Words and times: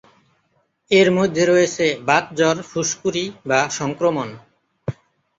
এর 0.91 1.07
মধ্যে 1.17 1.43
রয়েছে 1.45 1.85
বাত 2.07 2.25
জ্বর, 2.37 2.57
ফুসকুড়ি, 2.69 3.25
বা 3.49 3.59
সংক্রমণ। 3.79 4.29